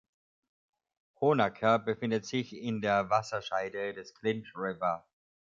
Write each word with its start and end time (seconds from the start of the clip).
Honaker 1.21 1.77
befindet 1.77 2.25
sich 2.25 2.55
in 2.59 2.81
der 2.81 3.11
Wasserscheide 3.11 3.93
des 3.93 4.15
Clinch 4.15 4.51
River. 4.55 5.05